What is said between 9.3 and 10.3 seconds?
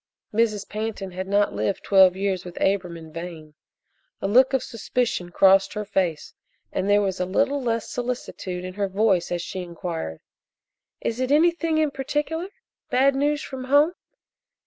as she inquired: